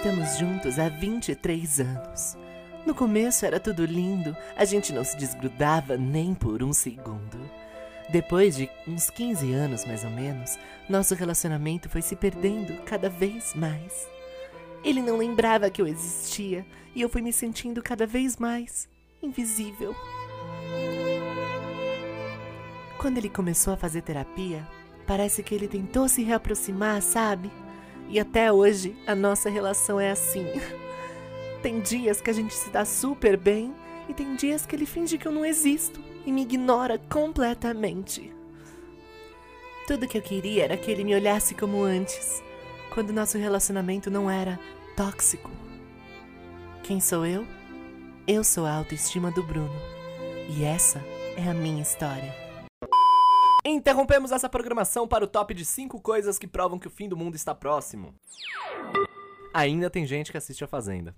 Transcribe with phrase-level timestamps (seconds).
[0.00, 2.34] Estamos juntos há 23 anos.
[2.86, 7.38] No começo era tudo lindo, a gente não se desgrudava nem por um segundo.
[8.08, 10.58] Depois de uns 15 anos mais ou menos,
[10.88, 14.08] nosso relacionamento foi se perdendo cada vez mais.
[14.82, 18.88] Ele não lembrava que eu existia e eu fui me sentindo cada vez mais
[19.22, 19.94] invisível.
[22.96, 24.66] Quando ele começou a fazer terapia,
[25.06, 27.50] parece que ele tentou se reaproximar, sabe?
[28.10, 30.44] E até hoje a nossa relação é assim.
[31.62, 33.72] Tem dias que a gente se dá super bem
[34.08, 38.34] e tem dias que ele finge que eu não existo e me ignora completamente.
[39.86, 42.42] Tudo que eu queria era que ele me olhasse como antes,
[42.92, 44.58] quando nosso relacionamento não era
[44.96, 45.50] tóxico.
[46.82, 47.46] Quem sou eu?
[48.26, 49.70] Eu sou a autoestima do Bruno.
[50.48, 51.04] E essa
[51.36, 52.49] é a minha história.
[53.64, 57.16] Interrompemos essa programação para o top de 5 coisas que provam que o fim do
[57.16, 58.14] mundo está próximo.
[59.52, 61.14] Ainda tem gente que assiste a Fazenda.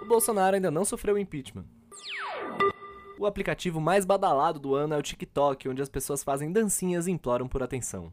[0.00, 1.66] O Bolsonaro ainda não sofreu impeachment.
[3.18, 7.10] O aplicativo mais badalado do ano é o TikTok, onde as pessoas fazem dancinhas e
[7.10, 8.12] imploram por atenção.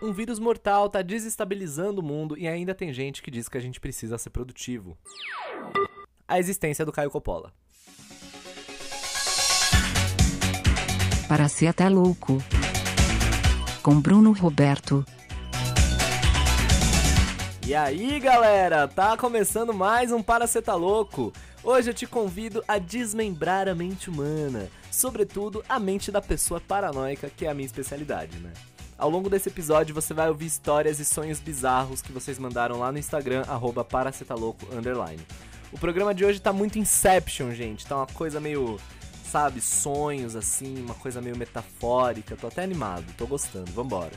[0.00, 3.60] Um vírus mortal está desestabilizando o mundo e ainda tem gente que diz que a
[3.60, 4.96] gente precisa ser produtivo.
[6.26, 7.52] A existência do Caio Coppola.
[11.28, 12.42] Para ser até louco.
[13.82, 15.04] Com Bruno Roberto.
[17.66, 21.32] E aí, galera, tá começando mais um Para Cê Tá Louco.
[21.62, 27.30] Hoje eu te convido a desmembrar a mente humana, sobretudo a mente da pessoa paranoica,
[27.34, 28.52] que é a minha especialidade, né?
[28.98, 32.92] Ao longo desse episódio você vai ouvir histórias e sonhos bizarros que vocês mandaram lá
[32.92, 33.86] no Instagram, arroba
[35.72, 37.86] O programa de hoje tá muito Inception, gente.
[37.86, 38.78] Tá uma coisa meio,
[39.34, 42.36] sabe, sonhos assim, uma coisa meio metafórica.
[42.36, 43.68] Tô até animado, tô gostando.
[43.72, 44.12] Vambora.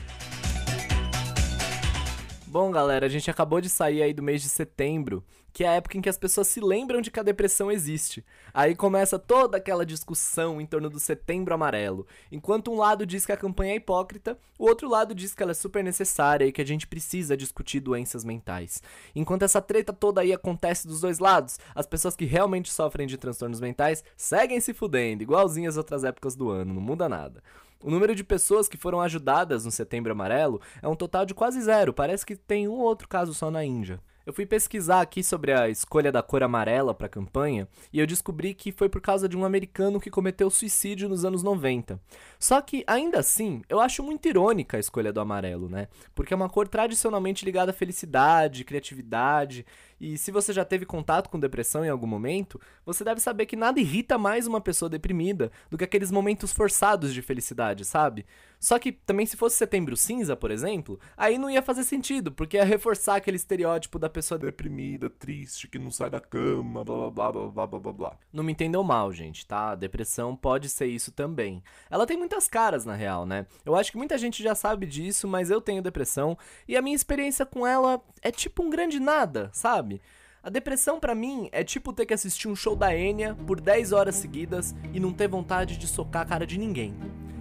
[2.46, 5.24] Bom, galera, a gente acabou de sair aí do mês de setembro,
[5.58, 8.24] que é a época em que as pessoas se lembram de que a depressão existe.
[8.54, 12.06] Aí começa toda aquela discussão em torno do setembro amarelo.
[12.30, 15.50] Enquanto um lado diz que a campanha é hipócrita, o outro lado diz que ela
[15.50, 18.80] é super necessária e que a gente precisa discutir doenças mentais.
[19.16, 23.18] Enquanto essa treta toda aí acontece dos dois lados, as pessoas que realmente sofrem de
[23.18, 27.42] transtornos mentais seguem se fudendo, igualzinho às outras épocas do ano, não muda nada.
[27.82, 31.60] O número de pessoas que foram ajudadas no Setembro Amarelo é um total de quase
[31.60, 34.00] zero, parece que tem um outro caso só na Índia.
[34.28, 38.06] Eu fui pesquisar aqui sobre a escolha da cor amarela para a campanha e eu
[38.06, 41.98] descobri que foi por causa de um americano que cometeu suicídio nos anos 90.
[42.38, 45.88] Só que, ainda assim, eu acho muito irônica a escolha do amarelo, né?
[46.14, 49.66] Porque é uma cor tradicionalmente ligada à felicidade, criatividade,
[50.00, 53.56] e se você já teve contato com depressão em algum momento, você deve saber que
[53.56, 58.24] nada irrita mais uma pessoa deprimida do que aqueles momentos forçados de felicidade, sabe?
[58.60, 62.56] Só que também se fosse setembro cinza, por exemplo, aí não ia fazer sentido, porque
[62.56, 67.32] ia reforçar aquele estereótipo da pessoa deprimida, triste, que não sai da cama, blá blá
[67.32, 68.16] blá blá blá blá blá.
[68.32, 69.70] Não me entendam mal, gente, tá?
[69.70, 71.62] A depressão pode ser isso também.
[71.88, 73.46] Ela tem muitas caras, na real, né?
[73.64, 76.36] Eu acho que muita gente já sabe disso, mas eu tenho depressão
[76.68, 80.02] e a minha experiência com ela é tipo um grande nada, sabe?
[80.42, 83.92] A depressão para mim é tipo ter que assistir um show da Enya por 10
[83.92, 86.94] horas seguidas e não ter vontade de socar a cara de ninguém.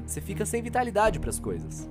[0.06, 1.90] Você fica sem vitalidade para as coisas.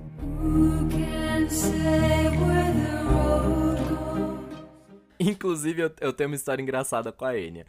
[5.19, 7.65] Inclusive, eu, eu, tenho uma história engraçada com a Enya.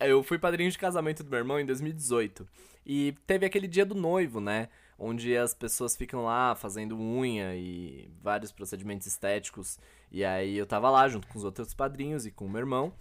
[0.00, 2.48] Eu fui padrinho de casamento do meu irmão em 2018.
[2.86, 4.68] E teve aquele dia do noivo, né?
[4.98, 9.78] Onde as pessoas ficam lá fazendo unha e vários procedimentos estéticos.
[10.10, 12.92] E aí eu tava lá junto com os outros padrinhos e com o meu irmão.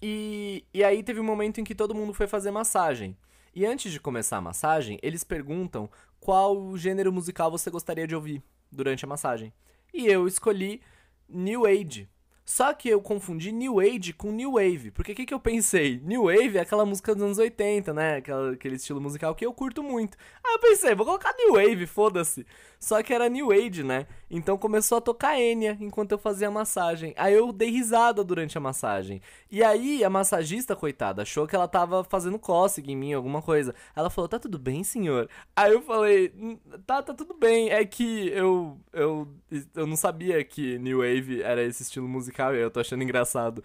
[0.00, 3.16] E, e aí teve um momento em que todo mundo foi fazer massagem.
[3.54, 8.42] E antes de começar a massagem, eles perguntam qual gênero musical você gostaria de ouvir
[8.70, 9.52] durante a massagem.
[9.92, 10.80] E eu escolhi
[11.28, 12.08] New Age.
[12.48, 14.90] Só que eu confundi New Age com New Wave.
[14.90, 16.00] Porque o que, que eu pensei?
[16.02, 18.16] New Wave é aquela música dos anos 80, né?
[18.16, 20.16] Aquela, aquele estilo musical que eu curto muito.
[20.42, 22.46] Aí eu pensei, vou colocar New Wave, foda-se.
[22.80, 24.06] Só que era New Age, né?
[24.30, 27.14] Então começou a tocar Enya enquanto eu fazia a massagem.
[27.16, 29.22] Aí eu dei risada durante a massagem.
[29.50, 33.74] E aí a massagista, coitada, achou que ela tava fazendo cócega em mim, alguma coisa.
[33.96, 35.28] Ela falou, tá tudo bem, senhor?
[35.56, 37.70] Aí eu falei, hum, tá, tá tudo bem.
[37.70, 39.28] É que eu, eu,
[39.74, 43.62] eu não sabia que New Wave era esse estilo musical e eu tô achando engraçado.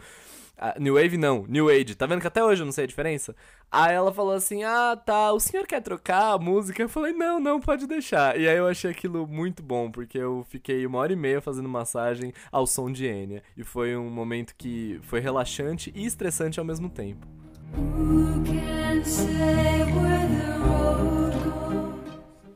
[0.58, 1.96] Ah, New Wave não, New Age.
[1.96, 3.36] Tá vendo que até hoje eu não sei a diferença?
[3.72, 6.82] Aí ela falou assim: Ah, tá, o senhor quer trocar a música?
[6.84, 8.40] Eu falei: Não, não, pode deixar.
[8.40, 11.68] E aí eu achei aquilo muito bom, porque eu fiquei uma hora e meia fazendo
[11.68, 13.42] massagem ao som de Enya.
[13.58, 17.28] E foi um momento que foi relaxante e estressante ao mesmo tempo.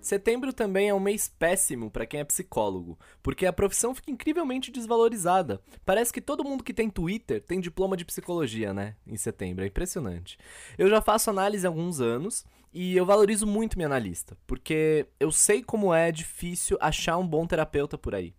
[0.08, 4.72] Setembro também é um mês péssimo para quem é psicólogo, porque a profissão fica incrivelmente
[4.72, 5.60] desvalorizada.
[5.86, 8.96] Parece que todo mundo que tem Twitter tem diploma de psicologia, né?
[9.06, 10.38] Em setembro, é impressionante.
[10.78, 15.30] Eu já faço análise há alguns anos e eu valorizo muito minha analista, porque eu
[15.30, 18.34] sei como é difícil achar um bom terapeuta por aí.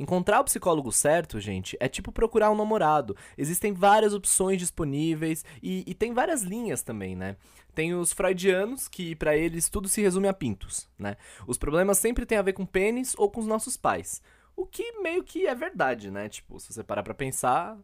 [0.00, 3.14] Encontrar o psicólogo certo, gente, é tipo procurar um namorado.
[3.36, 7.36] Existem várias opções disponíveis e, e tem várias linhas também, né?
[7.74, 11.18] Tem os freudianos, que para eles tudo se resume a pintos, né?
[11.46, 14.22] Os problemas sempre têm a ver com pênis ou com os nossos pais.
[14.56, 16.30] O que meio que é verdade, né?
[16.30, 17.76] Tipo, se você parar pra pensar,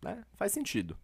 [0.00, 0.22] né?
[0.36, 0.96] Faz sentido.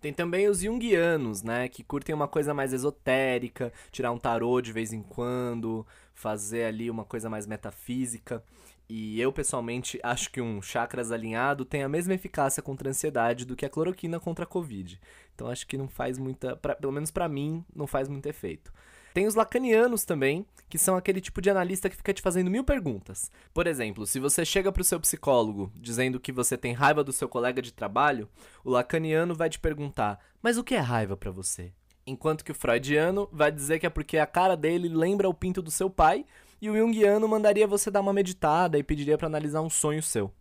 [0.00, 1.68] Tem também os junguianos, né?
[1.68, 6.90] Que curtem uma coisa mais esotérica, tirar um tarô de vez em quando, fazer ali
[6.90, 8.42] uma coisa mais metafísica.
[8.88, 13.44] E eu, pessoalmente, acho que um chakras alinhado tem a mesma eficácia contra a ansiedade
[13.44, 15.00] do que a cloroquina contra a Covid.
[15.34, 16.54] Então acho que não faz muita.
[16.56, 18.72] Pra, pelo menos para mim, não faz muito efeito.
[19.12, 22.62] Tem os lacanianos também, que são aquele tipo de analista que fica te fazendo mil
[22.62, 23.30] perguntas.
[23.52, 27.28] Por exemplo, se você chega pro seu psicólogo dizendo que você tem raiva do seu
[27.28, 28.28] colega de trabalho,
[28.62, 31.72] o lacaniano vai te perguntar: "Mas o que é raiva para você?"
[32.06, 35.60] Enquanto que o freudiano vai dizer que é porque a cara dele lembra o pinto
[35.60, 36.24] do seu pai
[36.60, 40.32] e o Jungiano mandaria você dar uma meditada e pediria para analisar um sonho seu.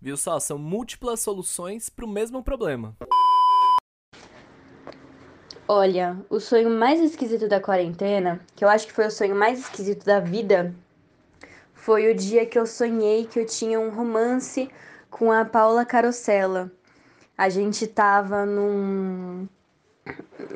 [0.00, 0.38] Viu só?
[0.38, 2.96] São múltiplas soluções para o mesmo problema.
[5.66, 9.58] Olha, o sonho mais esquisito da quarentena, que eu acho que foi o sonho mais
[9.58, 10.74] esquisito da vida,
[11.74, 14.70] foi o dia que eu sonhei que eu tinha um romance
[15.10, 16.70] com a Paula Carosella.
[17.36, 19.46] A gente tava num,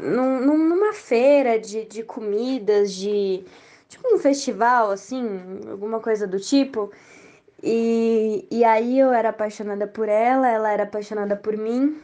[0.03, 3.45] num numa feira de, de comidas, de
[3.93, 6.91] tipo um festival, assim, alguma coisa do tipo.
[7.63, 12.01] E, e aí eu era apaixonada por ela, ela era apaixonada por mim.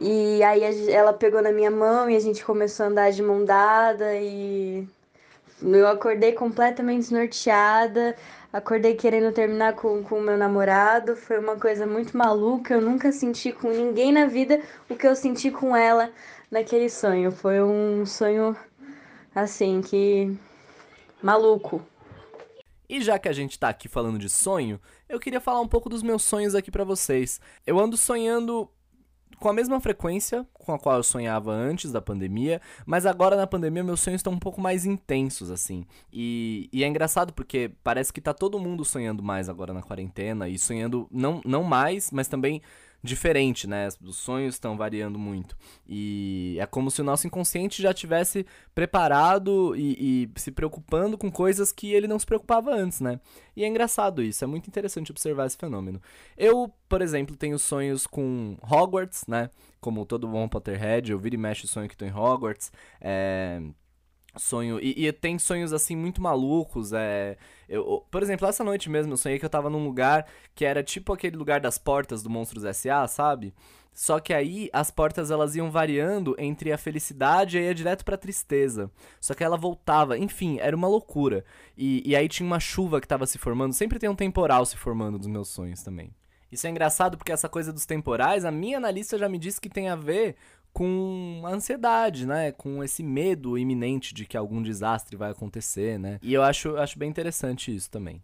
[0.00, 3.44] E aí ela pegou na minha mão e a gente começou a andar de mão
[3.44, 4.88] dada e
[5.62, 8.16] eu acordei completamente desnorteada,
[8.50, 11.14] acordei querendo terminar com o meu namorado.
[11.14, 12.74] Foi uma coisa muito maluca.
[12.74, 16.10] Eu nunca senti com ninguém na vida o que eu senti com ela
[16.50, 17.30] naquele sonho.
[17.30, 18.56] Foi um sonho
[19.34, 20.34] assim que
[21.22, 21.84] maluco.
[22.88, 25.88] E já que a gente tá aqui falando de sonho, eu queria falar um pouco
[25.88, 27.40] dos meus sonhos aqui para vocês.
[27.64, 28.68] Eu ando sonhando
[29.38, 33.46] com a mesma frequência com a qual eu sonhava antes da pandemia, mas agora na
[33.46, 35.86] pandemia meus sonhos estão um pouco mais intensos, assim.
[36.12, 40.48] E, e, é engraçado porque parece que tá todo mundo sonhando mais agora na quarentena
[40.48, 42.60] e sonhando não, não mais, mas também
[43.02, 43.88] diferente, né?
[44.02, 45.56] Os sonhos estão variando muito.
[45.86, 51.30] E é como se o nosso inconsciente já tivesse preparado e, e, se preocupando com
[51.30, 53.20] coisas que ele não se preocupava antes, né?
[53.56, 56.00] E é engraçado isso, é muito interessante observar esse fenômeno.
[56.36, 59.50] Eu, por exemplo, tenho sonhos com Hogwarts, né?
[59.80, 62.70] Como todo bom Potterhead, eu viro e mexo o sonho que estou em Hogwarts.
[63.00, 63.60] É
[64.36, 67.36] sonho e, e, tem sonhos assim muito malucos é
[67.68, 70.82] eu, por exemplo essa noite mesmo eu sonhei que eu tava num lugar que era
[70.82, 73.54] tipo aquele lugar das portas do Monstros S.A., sabe?
[73.92, 78.16] Só que aí as portas elas iam variando entre a felicidade e ia direto pra
[78.16, 78.88] tristeza.
[79.20, 81.44] Só que ela voltava enfim era uma loucura.
[81.76, 84.76] E, e aí tinha uma chuva que tava se formando sempre tem um temporal se
[84.76, 86.14] formando dos meus sonhos também.
[86.50, 89.68] Isso é engraçado porque essa coisa dos temporais, a minha analista já me disse que
[89.68, 90.36] tem a ver
[90.72, 92.52] com a ansiedade, né?
[92.52, 96.18] Com esse medo iminente de que algum desastre vai acontecer, né?
[96.22, 98.22] E eu acho, acho bem interessante isso também.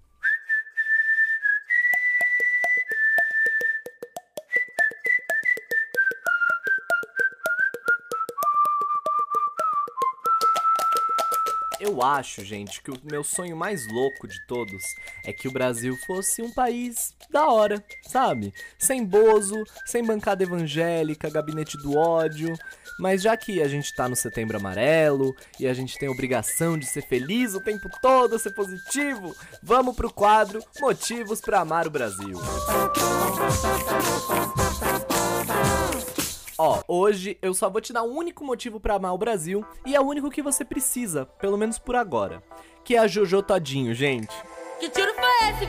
[11.78, 14.82] Eu acho, gente, que o meu sonho mais louco de todos
[15.24, 18.52] é que o Brasil fosse um país da hora, sabe?
[18.78, 22.54] Sem bozo, sem bancada evangélica, gabinete do ódio.
[22.98, 26.78] Mas já que a gente tá no setembro amarelo e a gente tem a obrigação
[26.78, 31.90] de ser feliz o tempo todo, ser positivo, vamos pro quadro Motivos para Amar o
[31.90, 32.40] Brasil.
[36.66, 39.94] Ó, hoje eu só vou te dar um único motivo para amar o Brasil e
[39.94, 42.42] é o único que você precisa, pelo menos por agora,
[42.84, 44.34] que é a Jojo Todinho, gente.
[44.80, 45.66] Que tiro foi esse?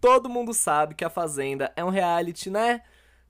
[0.00, 2.82] Todo mundo sabe que a Fazenda é um reality, né?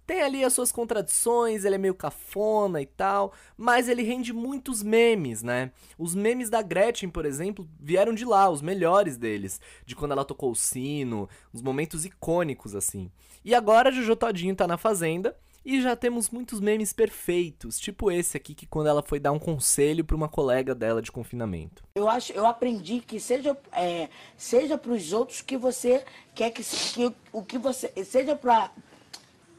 [0.06, 4.82] Tem ali as suas contradições, ele é meio cafona e tal, mas ele rende muitos
[4.82, 5.72] memes, né?
[5.96, 10.22] Os memes da Gretchen, por exemplo, vieram de lá, os melhores deles, de quando ela
[10.22, 13.10] tocou o sino, uns momentos icônicos assim.
[13.42, 18.10] E agora a Jojo Todinho tá na Fazenda e já temos muitos memes perfeitos, tipo
[18.10, 21.82] esse aqui que quando ela foi dar um conselho para uma colega dela de confinamento.
[21.94, 26.04] Eu acho, eu aprendi que seja é, seja para os outros que você
[26.34, 28.70] quer que, que o que você seja para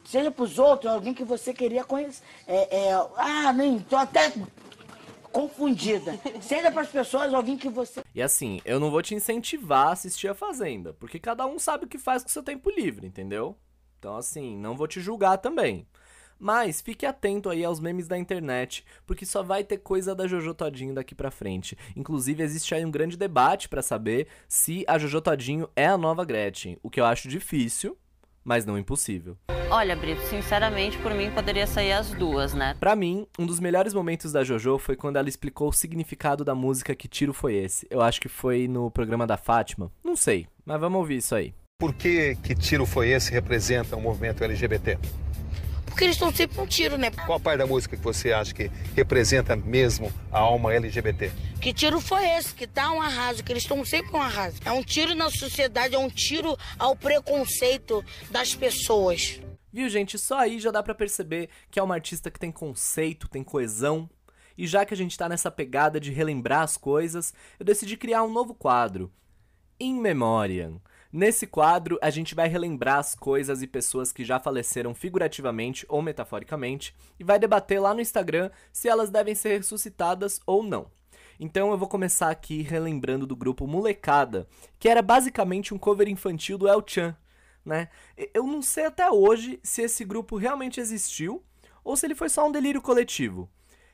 [0.05, 2.23] seja para os outros alguém que você queria conhecer.
[2.47, 4.31] É, é, ah, nem tô até
[5.31, 6.17] confundida.
[6.41, 8.01] Seja para as pessoas ouvirem que você.
[8.13, 11.85] E assim, eu não vou te incentivar a assistir a Fazenda, porque cada um sabe
[11.85, 13.57] o que faz com o seu tempo livre, entendeu?
[13.99, 15.87] Então, assim, não vou te julgar também.
[16.39, 20.53] Mas fique atento aí aos memes da internet, porque só vai ter coisa da Jojo
[20.53, 21.77] Todinho daqui pra frente.
[21.95, 26.25] Inclusive, existe aí um grande debate para saber se a Jojo Todinho é a nova
[26.25, 27.97] Gretchen, o que eu acho difícil,
[28.43, 29.37] mas não impossível.
[29.71, 32.75] Olha, Brito, sinceramente, por mim poderia sair as duas, né?
[32.79, 36.53] Pra mim, um dos melhores momentos da JoJo foi quando ela explicou o significado da
[36.53, 37.87] música Que Tiro Foi Esse.
[37.89, 39.91] Eu acho que foi no programa da Fátima.
[40.03, 41.53] Não sei, mas vamos ouvir isso aí.
[41.79, 44.99] Por que Que Tiro Foi Esse representa o movimento LGBT?
[45.95, 47.09] Porque eles estão sempre um tiro, né?
[47.09, 51.31] Qual parte da música que você acha que representa mesmo a alma LGBT?
[51.61, 52.53] Que tiro foi esse?
[52.53, 54.57] Que tá um arraso, que eles estão sempre um arraso.
[54.65, 59.39] É um tiro na sociedade, é um tiro ao preconceito das pessoas.
[59.71, 60.17] Viu, gente?
[60.17, 64.09] Só aí já dá pra perceber que é uma artista que tem conceito, tem coesão.
[64.57, 68.21] E já que a gente tá nessa pegada de relembrar as coisas, eu decidi criar
[68.23, 69.09] um novo quadro.
[69.79, 70.81] In Memoriam.
[71.17, 76.01] Nesse quadro, a gente vai relembrar as coisas e pessoas que já faleceram figurativamente ou
[76.01, 80.91] metaforicamente e vai debater lá no Instagram se elas devem ser ressuscitadas ou não.
[81.39, 84.45] Então eu vou começar aqui relembrando do grupo Molecada,
[84.77, 87.15] que era basicamente um cover infantil do El Chan,
[87.63, 87.87] né?
[88.33, 91.41] Eu não sei até hoje se esse grupo realmente existiu
[91.81, 93.49] ou se ele foi só um delírio coletivo.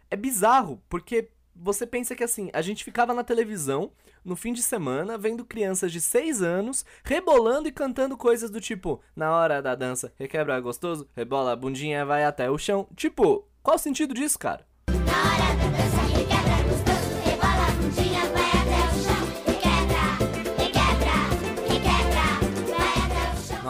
[0.10, 3.91] É bizarro, porque você pensa que assim, a gente ficava na televisão
[4.24, 9.01] no fim de semana vendo crianças de 6 anos rebolando e cantando coisas do tipo,
[9.15, 12.88] na hora da dança, requebra gostoso, rebola a bundinha, vai até o chão.
[12.96, 14.65] Tipo, qual o sentido disso, cara?
[14.88, 16.00] Na hora da dança,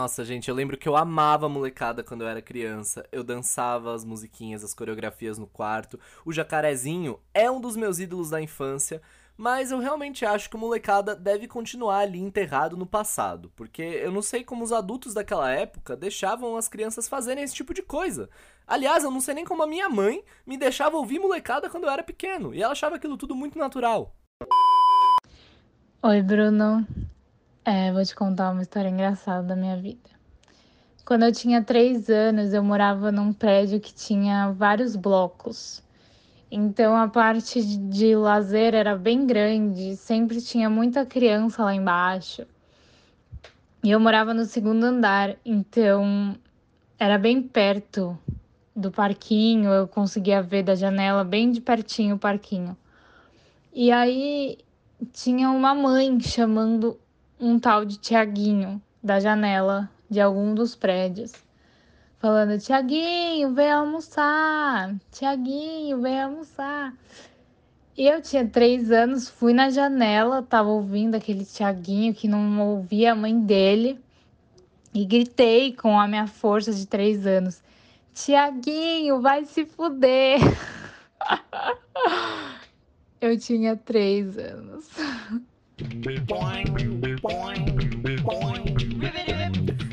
[0.02, 3.06] Nossa, gente, eu lembro que eu amava a molecada quando eu era criança.
[3.12, 5.96] Eu dançava as musiquinhas, as coreografias no quarto.
[6.26, 9.00] O jacarezinho é um dos meus ídolos da infância.
[9.36, 14.10] Mas eu realmente acho que o molecada deve continuar ali enterrado no passado, porque eu
[14.10, 18.28] não sei como os adultos daquela época deixavam as crianças fazerem esse tipo de coisa.
[18.66, 21.90] Aliás, eu não sei nem como a minha mãe me deixava ouvir molecada quando eu
[21.90, 24.16] era pequeno, e ela achava aquilo tudo muito natural.
[26.02, 26.84] Oi, Bruno.
[27.64, 30.10] É, vou te contar uma história engraçada da minha vida.
[31.04, 35.80] Quando eu tinha três anos, eu morava num prédio que tinha vários blocos.
[36.50, 42.44] Então a parte de, lazer era bem grande, sempre tinha muita criança lá embaixo.
[43.84, 46.36] E eu morava no segundo andar, então
[46.98, 48.18] era bem perto
[48.74, 52.76] do parquinho, eu conseguia ver da janela bem de pertinho o parquinho.
[53.72, 54.58] E aí
[55.12, 56.98] tinha uma mãe chamando
[57.42, 61.32] um tal de Tiaguinho da janela de algum dos prédios
[62.22, 66.94] falando: Tiaguinho, vem almoçar, Tiaguinho, vem almoçar.
[67.98, 73.12] E eu tinha três anos, fui na janela, tava ouvindo aquele Tiaguinho que não ouvia
[73.12, 73.98] a mãe dele
[74.94, 77.60] e gritei com a minha força de três anos:
[78.14, 80.38] Tiaguinho, vai se fuder.
[83.20, 84.88] eu tinha três anos.
[85.78, 86.66] boing,
[87.20, 88.71] boing, boing.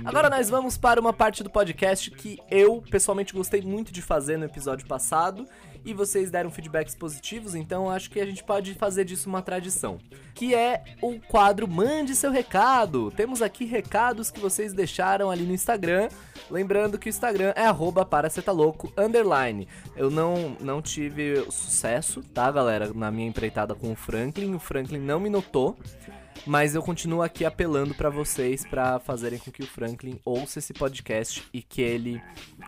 [0.09, 4.37] Agora nós vamos para uma parte do podcast que eu pessoalmente gostei muito de fazer
[4.37, 5.47] no episódio passado
[5.85, 9.99] e vocês deram feedbacks positivos, então acho que a gente pode fazer disso uma tradição,
[10.33, 13.11] que é o quadro Mande seu recado.
[13.11, 16.09] Temos aqui recados que vocês deixaram ali no Instagram,
[16.49, 17.65] lembrando que o Instagram é
[18.03, 19.67] @paracetaloco underline.
[19.95, 24.97] Eu não não tive sucesso, tá, galera, na minha empreitada com o Franklin, o Franklin
[24.97, 25.77] não me notou.
[26.45, 30.73] Mas eu continuo aqui apelando para vocês para fazerem com que o Franklin ouça esse
[30.73, 32.21] podcast e que ele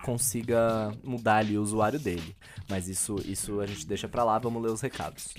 [0.04, 2.36] consiga mudar ali o usuário dele.
[2.70, 5.34] Mas isso, isso a gente deixa pra lá, vamos ler os recados.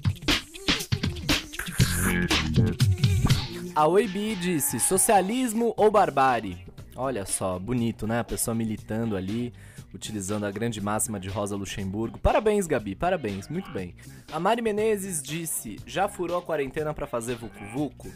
[3.75, 6.59] A Oibi disse: socialismo ou barbárie?
[6.95, 8.21] Olha só, bonito, né?
[8.21, 9.53] A pessoa militando ali,
[9.95, 12.19] utilizando a grande máxima de Rosa Luxemburgo.
[12.19, 13.95] Parabéns, Gabi, parabéns, muito bem.
[14.33, 18.13] A Mari Menezes disse: já furou a quarentena pra fazer Vucu Vucu?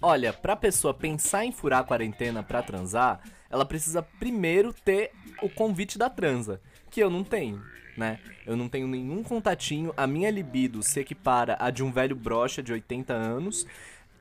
[0.00, 5.10] Olha, pra pessoa pensar em furar a quarentena pra transar, ela precisa primeiro ter
[5.42, 7.60] o convite da transa, que eu não tenho,
[7.96, 8.20] né?
[8.46, 12.62] Eu não tenho nenhum contatinho, a minha libido se equipara a de um velho brocha
[12.62, 13.66] de 80 anos.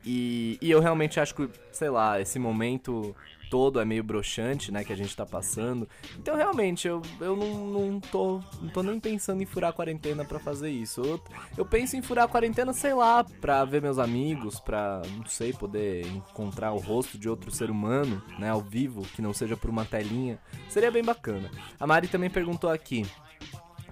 [0.03, 3.15] E, e eu realmente acho que, sei lá, esse momento
[3.49, 5.87] todo é meio broxante, né, que a gente tá passando.
[6.17, 10.23] Então, realmente, eu, eu não, não, tô, não tô nem pensando em furar a quarentena
[10.25, 11.01] pra fazer isso.
[11.01, 11.21] Eu,
[11.57, 15.53] eu penso em furar a quarentena, sei lá, pra ver meus amigos, pra, não sei,
[15.53, 19.69] poder encontrar o rosto de outro ser humano, né, ao vivo, que não seja por
[19.69, 20.39] uma telinha.
[20.69, 21.49] Seria bem bacana.
[21.79, 23.05] A Mari também perguntou aqui.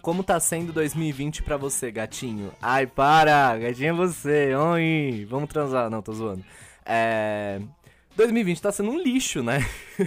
[0.02, 2.52] como tá sendo 2020 pra você, gatinho?
[2.62, 3.58] Ai, para!
[3.58, 4.54] Gatinho é você!
[4.56, 5.26] Oi!
[5.30, 5.90] Vamos transar.
[5.90, 6.44] Não, tô zoando.
[6.86, 7.60] É.
[8.16, 9.60] 2020 tá sendo um lixo, né?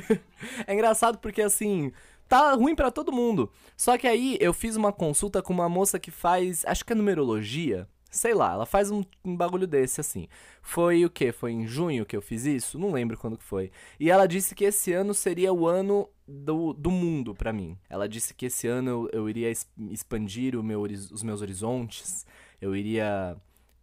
[0.66, 1.92] é engraçado porque assim.
[2.28, 3.50] Tá ruim pra todo mundo.
[3.74, 6.62] Só que aí eu fiz uma consulta com uma moça que faz.
[6.66, 7.88] Acho que é numerologia.
[8.10, 10.28] Sei lá, ela faz um, um bagulho desse assim.
[10.62, 11.32] Foi o que?
[11.32, 12.78] Foi em junho que eu fiz isso?
[12.78, 13.70] Não lembro quando que foi.
[13.98, 17.78] E ela disse que esse ano seria o ano do, do mundo pra mim.
[17.88, 19.50] Ela disse que esse ano eu, eu iria
[19.90, 22.26] expandir meu, os meus horizontes.
[22.60, 23.36] Eu iria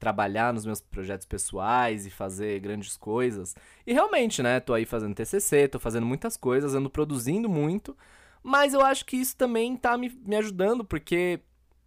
[0.06, 3.56] trabalhar nos meus projetos pessoais e fazer grandes coisas.
[3.88, 4.60] E realmente, né?
[4.60, 7.98] Tô aí fazendo TCC, tô fazendo muitas coisas, ando produzindo muito.
[8.44, 11.40] Mas eu acho que isso também tá me, me ajudando, porque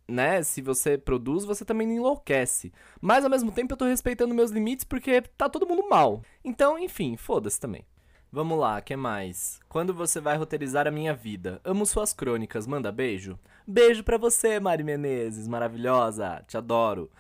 [0.09, 2.73] né, se você produz, você também não enlouquece.
[3.01, 6.21] Mas ao mesmo tempo eu tô respeitando meus limites porque tá todo mundo mal.
[6.45, 7.87] Então, enfim, foda-se também.
[8.33, 9.61] Vamos lá, que mais?
[9.69, 11.61] Quando você vai roteirizar a minha vida?
[11.65, 13.39] Amo suas crônicas, manda beijo.
[13.65, 17.11] Beijo pra você, Mari Menezes, maravilhosa, te adoro.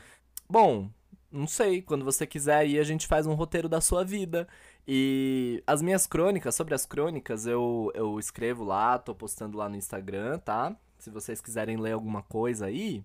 [0.48, 0.90] Bom,
[1.30, 4.48] não sei, quando você quiser aí a gente faz um roteiro da sua vida.
[4.86, 9.76] E as minhas crônicas, sobre as crônicas, eu, eu escrevo lá, tô postando lá no
[9.76, 10.74] Instagram, tá?
[10.98, 13.04] Se vocês quiserem ler alguma coisa aí.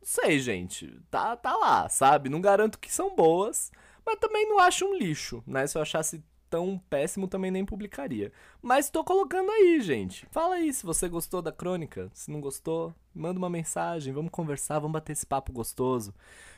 [0.00, 0.98] Não sei, gente.
[1.10, 2.30] Tá, tá lá, sabe?
[2.30, 3.70] Não garanto que são boas,
[4.04, 5.66] mas também não acho um lixo, né?
[5.66, 8.32] Se eu achasse tão péssimo, também nem publicaria.
[8.62, 10.24] Mas tô colocando aí, gente.
[10.30, 12.10] Fala aí se você gostou da crônica.
[12.14, 16.14] Se não gostou, manda uma mensagem, vamos conversar, vamos bater esse papo gostoso.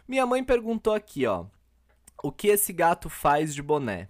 [0.09, 1.47] Minha mãe perguntou aqui, ó.
[2.23, 4.09] O que esse gato faz de boné?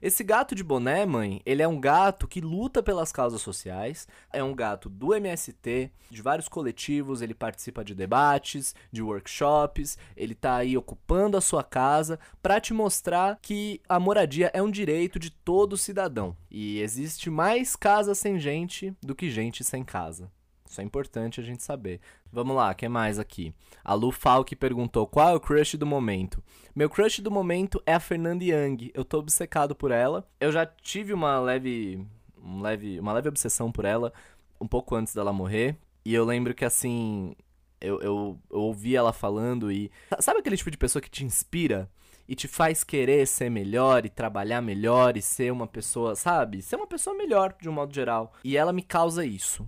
[0.00, 4.42] Esse gato de boné, mãe, ele é um gato que luta pelas causas sociais, é
[4.42, 10.56] um gato do MST, de vários coletivos, ele participa de debates, de workshops, ele tá
[10.56, 15.30] aí ocupando a sua casa para te mostrar que a moradia é um direito de
[15.30, 16.36] todo cidadão.
[16.50, 20.30] E existe mais casa sem gente do que gente sem casa.
[20.76, 22.00] Isso é importante a gente saber.
[22.30, 23.54] Vamos lá, que mais aqui?
[23.82, 26.42] A Lu Falk perguntou qual é o crush do momento.
[26.74, 28.90] Meu crush do momento é a Fernanda Young.
[28.92, 30.28] Eu tô obcecado por ela.
[30.38, 32.06] Eu já tive uma leve,
[32.42, 34.12] um leve, uma leve obsessão por ela
[34.60, 35.78] um pouco antes dela morrer.
[36.04, 37.34] E eu lembro que assim,
[37.80, 39.90] eu, eu, eu ouvi ela falando e.
[40.20, 41.88] Sabe aquele tipo de pessoa que te inspira?
[42.28, 46.60] E te faz querer ser melhor e trabalhar melhor e ser uma pessoa, sabe?
[46.60, 48.34] Ser uma pessoa melhor, de um modo geral.
[48.44, 49.66] E ela me causa isso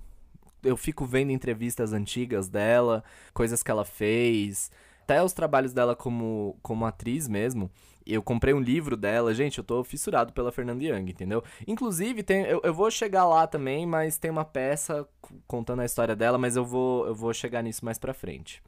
[0.63, 4.71] eu fico vendo entrevistas antigas dela, coisas que ela fez,
[5.03, 7.71] até os trabalhos dela como, como atriz mesmo.
[8.07, 11.43] Eu comprei um livro dela, gente, eu tô fissurado pela Fernanda Young, entendeu?
[11.67, 15.07] Inclusive, tem, eu, eu vou chegar lá também, mas tem uma peça
[15.47, 18.63] contando a história dela, mas eu vou, eu vou chegar nisso mais pra frente.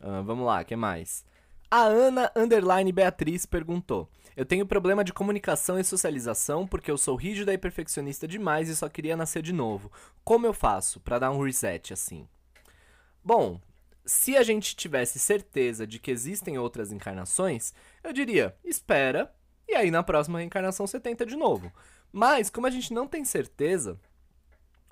[0.00, 1.24] Ah, vamos lá, o que mais?
[1.72, 7.14] A Ana Underline Beatriz perguntou: Eu tenho problema de comunicação e socialização porque eu sou
[7.14, 9.92] rígida e perfeccionista demais e só queria nascer de novo.
[10.24, 12.26] Como eu faço pra dar um reset assim?
[13.22, 13.60] Bom,
[14.04, 19.32] se a gente tivesse certeza de que existem outras encarnações, eu diria: espera,
[19.68, 21.72] e aí na próxima reencarnação você tenta de novo.
[22.10, 23.96] Mas, como a gente não tem certeza,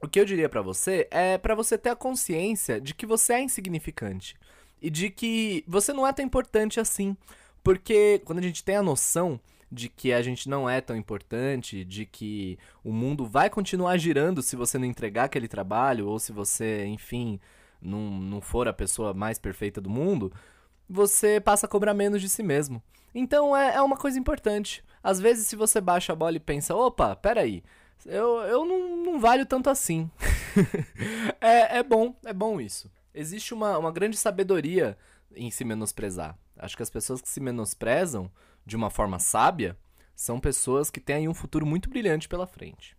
[0.00, 3.32] o que eu diria pra você é pra você ter a consciência de que você
[3.32, 4.36] é insignificante
[4.80, 7.16] e de que você não é tão importante assim.
[7.62, 11.84] Porque quando a gente tem a noção de que a gente não é tão importante,
[11.84, 16.32] de que o mundo vai continuar girando se você não entregar aquele trabalho, ou se
[16.32, 17.38] você, enfim,
[17.80, 20.32] não, não for a pessoa mais perfeita do mundo,
[20.88, 22.82] você passa a cobrar menos de si mesmo.
[23.14, 24.82] Então é, é uma coisa importante.
[25.02, 27.62] Às vezes, se você baixa a bola e pensa, opa, peraí,
[28.06, 30.10] eu, eu não, não valho tanto assim.
[31.40, 32.90] é, é bom, é bom isso.
[33.18, 34.96] Existe uma, uma grande sabedoria
[35.34, 36.38] em se menosprezar.
[36.56, 38.30] Acho que as pessoas que se menosprezam
[38.64, 39.76] de uma forma sábia
[40.14, 42.96] são pessoas que têm aí um futuro muito brilhante pela frente.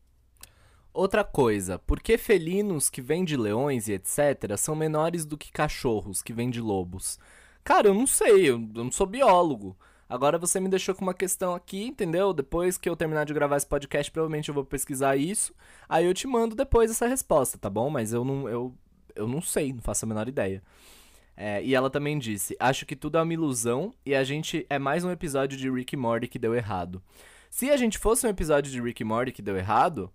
[0.93, 4.57] Outra coisa, por que felinos que vêm de leões e etc.
[4.57, 7.17] são menores do que cachorros que vêm de lobos?
[7.63, 9.77] Cara, eu não sei, eu não sou biólogo.
[10.09, 12.33] Agora você me deixou com uma questão aqui, entendeu?
[12.33, 15.53] Depois que eu terminar de gravar esse podcast, provavelmente eu vou pesquisar isso.
[15.87, 17.89] Aí eu te mando depois essa resposta, tá bom?
[17.89, 18.75] Mas eu não, eu,
[19.19, 20.63] eu não sei, não faço a menor ideia.
[21.35, 24.79] É, e ela também disse: Acho que tudo é uma ilusão e a gente é
[24.79, 27.01] mais um episódio de Rick Morty que deu errado.
[27.49, 30.11] Se a gente fosse um episódio de Rick Morty que deu errado,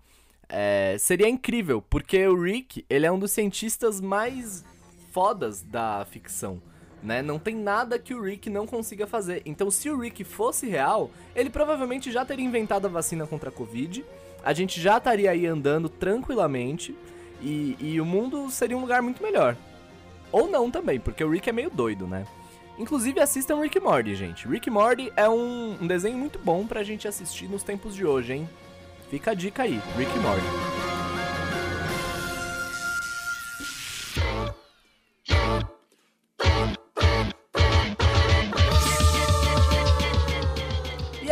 [0.49, 4.64] é, seria incrível, porque o Rick ele é um dos cientistas mais
[5.12, 6.61] fodas da ficção.
[7.03, 7.21] Né?
[7.21, 9.43] Não tem nada que o Rick não consiga fazer.
[9.45, 13.53] Então, se o Rick fosse real, ele provavelmente já teria inventado a vacina contra a
[13.53, 14.05] Covid.
[14.43, 16.97] A gente já estaria aí andando tranquilamente.
[17.44, 19.54] E, e o mundo seria um lugar muito melhor.
[20.33, 22.26] Ou não também, porque o Rick é meio doido, né?
[22.78, 24.48] Inclusive assistam Rick Morty, gente.
[24.48, 28.33] Rick Morty é um, um desenho muito bom pra gente assistir nos tempos de hoje,
[28.33, 28.48] hein?
[29.11, 30.93] Fica a dica aí, Rick Morty.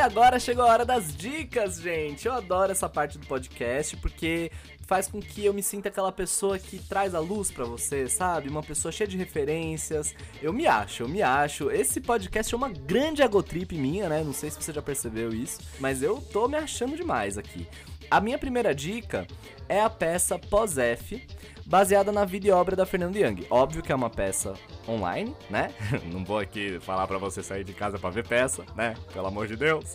[0.03, 2.27] Agora chegou a hora das dicas, gente.
[2.27, 4.51] Eu adoro essa parte do podcast porque
[4.85, 8.49] faz com que eu me sinta aquela pessoa que traz a luz pra você, sabe?
[8.49, 10.13] Uma pessoa cheia de referências.
[10.43, 11.71] Eu me acho, eu me acho.
[11.71, 14.25] Esse podcast é uma grande agotrip minha, né?
[14.25, 17.69] Não sei se você já percebeu isso, mas eu tô me achando demais aqui.
[18.11, 19.27] A minha primeira dica
[19.73, 21.27] é a peça Pós-F,
[21.67, 23.47] baseada na vida e obra da Fernanda Young.
[23.51, 24.55] Óbvio que é uma peça
[24.89, 25.73] online, né?
[26.13, 28.95] Não vou aqui falar pra você sair de casa pra ver peça, né?
[29.13, 29.95] Pelo amor de Deus.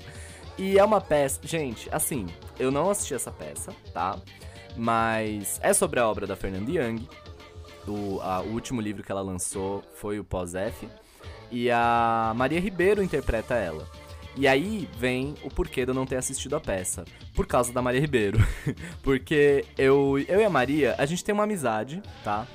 [0.58, 1.40] E é uma peça.
[1.44, 2.26] Gente, assim,
[2.58, 4.18] eu não assisti essa peça, tá?
[4.76, 7.08] Mas é sobre a obra da Fernanda Young.
[7.88, 10.88] O, a- o último livro que ela lançou foi o Pós-F.
[11.52, 13.88] E a Maria Ribeiro interpreta ela.
[14.38, 17.04] E aí vem o porquê de eu não ter assistido a peça.
[17.34, 18.38] Por causa da Maria Ribeiro.
[19.02, 22.46] Porque eu, eu e a Maria, a gente tem uma amizade, tá?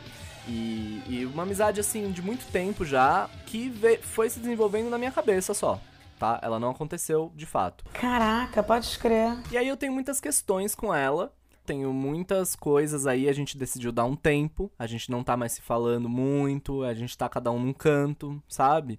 [0.49, 4.99] E, e uma amizade, assim, de muito tempo já, que ve- foi se desenvolvendo na
[4.99, 5.81] minha cabeça só,
[6.19, 6.39] tá?
[6.43, 7.85] Ela não aconteceu de fato.
[7.93, 9.37] Caraca, pode crer.
[9.51, 11.33] E aí eu tenho muitas questões com ela.
[11.65, 14.71] Tenho muitas coisas aí, a gente decidiu dar um tempo.
[14.77, 18.43] A gente não tá mais se falando muito, a gente tá cada um num canto,
[18.49, 18.99] sabe?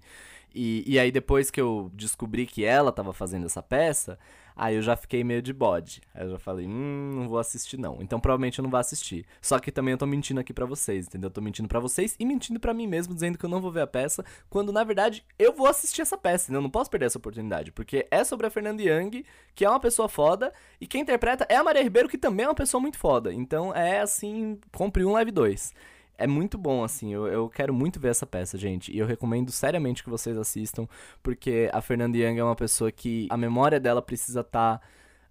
[0.54, 4.18] E, e aí depois que eu descobri que ela tava fazendo essa peça,
[4.56, 6.00] aí eu já fiquei meio de bode.
[6.14, 7.98] Aí eu já falei, hum, não vou assistir não.
[8.00, 9.26] Então provavelmente eu não vou assistir.
[9.42, 11.26] Só que também eu tô mentindo aqui pra vocês, entendeu?
[11.28, 13.72] Eu tô mentindo pra vocês e mentindo pra mim mesmo, dizendo que eu não vou
[13.72, 16.60] ver a peça, quando na verdade eu vou assistir essa peça, entendeu?
[16.60, 19.80] Eu não posso perder essa oportunidade, porque é sobre a Fernanda Young, que é uma
[19.80, 22.98] pessoa foda, e quem interpreta é a Maria Ribeiro, que também é uma pessoa muito
[22.98, 23.32] foda.
[23.32, 25.72] Então é assim, compre um, leve dois.
[26.16, 28.92] É muito bom, assim, eu, eu quero muito ver essa peça, gente.
[28.92, 30.86] E eu recomendo seriamente que vocês assistam,
[31.22, 34.80] porque a Fernanda Young é uma pessoa que a memória dela precisa estar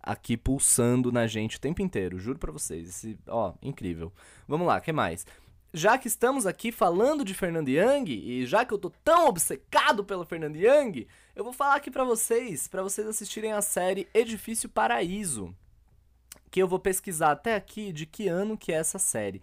[0.01, 2.89] aqui pulsando na gente o tempo inteiro, juro pra vocês.
[2.89, 4.11] Esse, ó, incrível.
[4.45, 5.25] Vamos lá, que mais?
[5.73, 10.03] Já que estamos aqui falando de Fernanda Young, e já que eu tô tão obcecado
[10.03, 14.69] pela Fernanda Young, eu vou falar aqui pra vocês, pra vocês assistirem a série Edifício
[14.69, 15.55] Paraíso,
[16.51, 19.41] que eu vou pesquisar até aqui de que ano que é essa série.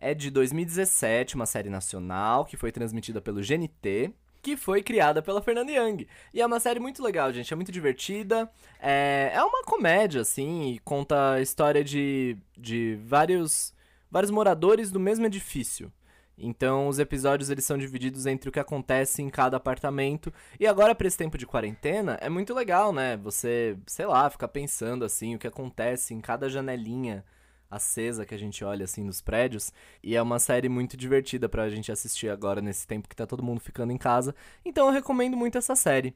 [0.00, 5.42] É de 2017, uma série nacional que foi transmitida pelo GNT, que foi criada pela
[5.42, 6.06] Fernanda Young.
[6.32, 8.50] E é uma série muito legal, gente, é muito divertida.
[8.80, 13.74] É, é uma comédia, assim, e conta a história de, de vários,
[14.10, 15.92] vários moradores do mesmo edifício.
[16.38, 20.32] Então, os episódios eles são divididos entre o que acontece em cada apartamento.
[20.58, 23.18] E agora, para esse tempo de quarentena, é muito legal, né?
[23.18, 27.22] Você, sei lá, ficar pensando assim, o que acontece em cada janelinha
[27.70, 29.72] acesa que a gente olha assim nos prédios.
[30.02, 33.42] E é uma série muito divertida pra gente assistir agora nesse tempo que tá todo
[33.42, 34.34] mundo ficando em casa.
[34.64, 36.14] Então eu recomendo muito essa série.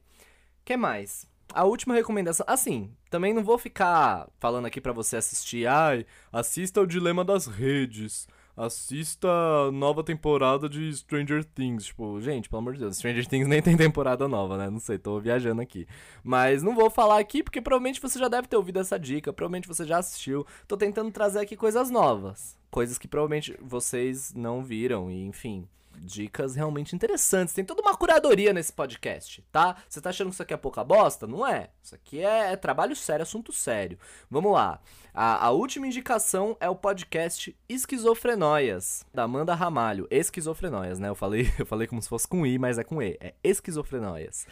[0.65, 1.27] Que mais?
[1.53, 6.81] A última recomendação, assim, também não vou ficar falando aqui pra você assistir, ai, assista
[6.81, 12.75] o Dilema das Redes, assista a nova temporada de Stranger Things, tipo, gente, pelo amor
[12.75, 14.71] de Deus, Stranger Things nem tem temporada nova, né?
[14.71, 15.87] Não sei, tô viajando aqui.
[16.23, 19.69] Mas não vou falar aqui porque provavelmente você já deve ter ouvido essa dica, provavelmente
[19.69, 20.47] você já assistiu.
[20.69, 26.55] Tô tentando trazer aqui coisas novas, coisas que provavelmente vocês não viram e, enfim, dicas
[26.55, 27.55] realmente interessantes.
[27.55, 29.77] Tem toda uma curadoria nesse podcast, tá?
[29.89, 31.27] Você tá achando que isso aqui é pouca bosta?
[31.27, 31.71] Não é.
[31.83, 33.99] Isso aqui é, é trabalho sério, assunto sério.
[34.31, 34.81] Vamos lá.
[35.13, 40.07] A, a última indicação é o podcast Esquizofrenóias, da Amanda Ramalho.
[40.11, 41.09] Esquizofrenóias, né?
[41.09, 43.17] Eu falei, eu falei como se fosse com I, mas é com E.
[43.21, 44.47] É Esquizofrenóias.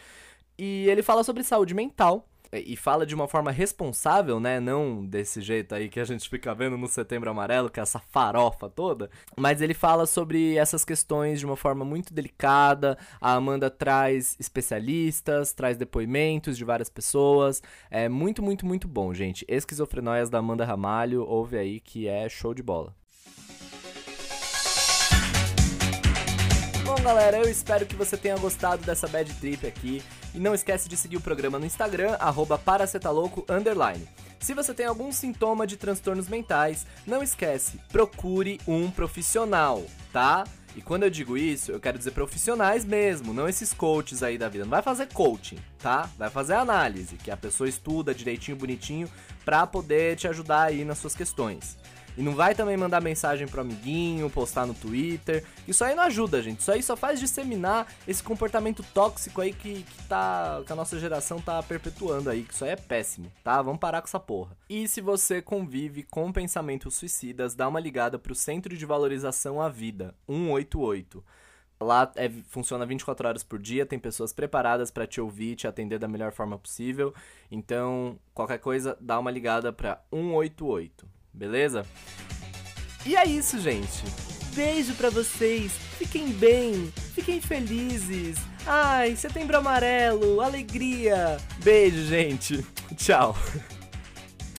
[0.57, 2.27] E ele fala sobre saúde mental.
[2.53, 4.59] E fala de uma forma responsável, né?
[4.59, 7.99] Não desse jeito aí que a gente fica vendo no Setembro Amarelo, que é essa
[7.99, 9.09] farofa toda.
[9.35, 12.97] Mas ele fala sobre essas questões de uma forma muito delicada.
[13.19, 17.61] A Amanda traz especialistas, traz depoimentos de várias pessoas.
[17.89, 19.43] É muito, muito, muito bom, gente.
[19.47, 22.93] Esquizofrenóias da Amanda Ramalho, ouve aí que é show de bola.
[26.85, 30.03] Bom, galera, eu espero que você tenha gostado dessa bad trip aqui.
[30.33, 34.07] E não esquece de seguir o programa no Instagram, arroba paracetaloco, underline.
[34.39, 40.43] Se você tem algum sintoma de transtornos mentais, não esquece, procure um profissional, tá?
[40.75, 44.49] E quando eu digo isso, eu quero dizer profissionais mesmo, não esses coaches aí da
[44.49, 44.65] vida.
[44.65, 46.09] Não vai fazer coaching, tá?
[46.17, 49.07] Vai fazer análise, que a pessoa estuda direitinho, bonitinho,
[49.45, 51.77] pra poder te ajudar aí nas suas questões.
[52.17, 55.43] E não vai também mandar mensagem pro amiguinho, postar no Twitter.
[55.67, 56.59] Isso aí não ajuda, gente.
[56.59, 60.99] Isso aí só faz disseminar esse comportamento tóxico aí que, que, tá, que a nossa
[60.99, 62.43] geração tá perpetuando aí.
[62.43, 63.61] Que isso aí é péssimo, tá?
[63.61, 64.55] Vamos parar com essa porra.
[64.69, 69.69] E se você convive com pensamentos suicidas, dá uma ligada pro Centro de Valorização à
[69.69, 71.23] Vida, 188.
[71.83, 75.99] Lá é, funciona 24 horas por dia, tem pessoas preparadas para te ouvir, te atender
[75.99, 77.13] da melhor forma possível.
[77.51, 81.85] Então, qualquer coisa, dá uma ligada para 188, beleza?
[83.05, 84.03] E é isso, gente.
[84.55, 85.71] beijo pra vocês.
[85.97, 88.37] Fiquem bem, fiquem felizes.
[88.65, 91.37] Ai, setembro amarelo, alegria.
[91.63, 92.65] Beijo, gente.
[92.95, 93.35] Tchau.